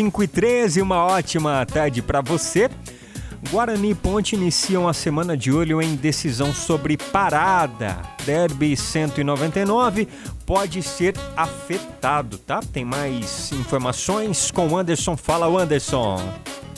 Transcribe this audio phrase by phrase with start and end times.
[0.00, 2.70] 5 e 13, uma ótima tarde para você.
[3.50, 8.00] Guarani e Ponte iniciam a semana de olho em decisão sobre parada.
[8.24, 10.08] Derby 199
[10.46, 12.60] pode ser afetado, tá?
[12.72, 15.18] Tem mais informações com o Anderson.
[15.18, 16.16] Fala, Anderson.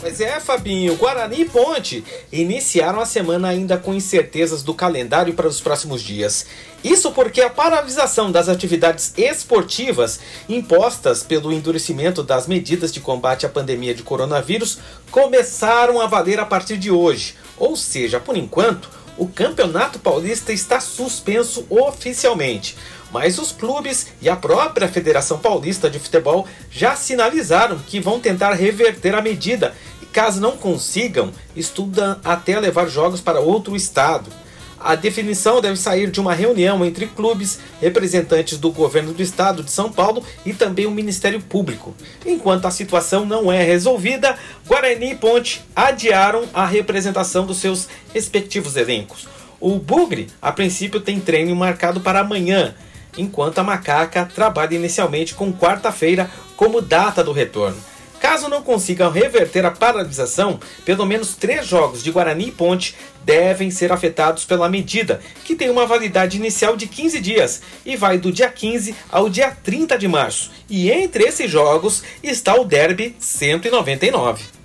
[0.03, 0.97] Pois é, Fabinho.
[0.97, 6.45] Guarani e Ponte iniciaram a semana ainda com incertezas do calendário para os próximos dias.
[6.83, 13.49] Isso porque a paralisação das atividades esportivas impostas pelo endurecimento das medidas de combate à
[13.49, 17.37] pandemia de coronavírus começaram a valer a partir de hoje.
[17.57, 22.77] Ou seja, por enquanto, o Campeonato Paulista está suspenso oficialmente
[23.13, 28.55] mas os clubes e a própria Federação Paulista de Futebol já sinalizaram que vão tentar
[28.55, 29.75] reverter a medida
[30.13, 34.31] caso não consigam, estudam até levar jogos para outro estado.
[34.79, 39.71] A definição deve sair de uma reunião entre clubes, representantes do governo do estado de
[39.71, 41.95] São Paulo e também o Ministério Público.
[42.27, 48.77] Enquanto a situação não é resolvida, Guarani e Ponte adiaram a representação dos seus respectivos
[48.77, 49.29] elencos.
[49.61, 52.75] O Bugre, a princípio, tem treino marcado para amanhã,
[53.17, 57.92] enquanto a Macaca trabalha inicialmente com quarta-feira como data do retorno.
[58.23, 63.69] Caso não consigam reverter a paralisação, pelo menos três jogos de Guarani e Ponte devem
[63.69, 68.31] ser afetados pela medida, que tem uma validade inicial de 15 dias e vai do
[68.31, 70.53] dia 15 ao dia 30 de março.
[70.71, 74.62] E entre esses jogos está o Derby 199.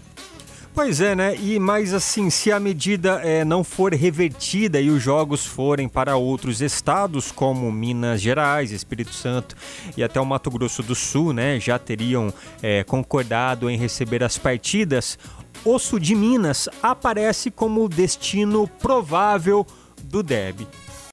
[0.77, 1.35] Pois é, né?
[1.35, 6.17] E mais assim, se a medida é, não for revertida e os jogos forem para
[6.17, 9.55] outros estados, como Minas Gerais, Espírito Santo
[9.97, 14.37] e até o Mato Grosso do Sul, né, já teriam é, concordado em receber as
[14.37, 15.17] partidas,
[15.65, 19.65] o sul de Minas aparece como destino provável
[20.03, 20.67] do DEB.